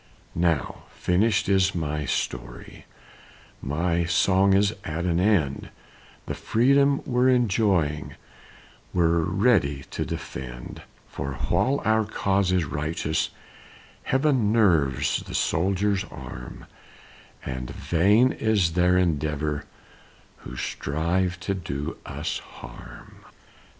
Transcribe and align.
Now 0.33 0.85
finished 0.95 1.47
is 1.47 1.75
my 1.75 2.05
story, 2.05 2.85
My 3.61 4.03
song 4.05 4.53
is 4.55 4.73
at 4.83 5.05
an 5.05 5.19
end; 5.19 5.69
The 6.25 6.33
freedom 6.33 7.01
we're 7.05 7.29
enjoying 7.29 8.15
We're 8.95 9.19
ready 9.19 9.83
to 9.91 10.03
defend; 10.03 10.81
For 11.07 11.33
while 11.49 11.83
our 11.85 12.03
cause 12.05 12.51
is 12.51 12.65
righteous, 12.65 13.29
Heaven 14.01 14.51
nerves 14.51 15.21
the 15.21 15.35
soldier's 15.35 16.03
arm, 16.05 16.65
And 17.45 17.69
vain 17.69 18.31
is 18.31 18.73
their 18.73 18.97
endeavor 18.97 19.65
Who 20.37 20.55
strive 20.57 21.39
to 21.41 21.53
do 21.53 21.97
us 22.07 22.39
harm. 22.39 23.23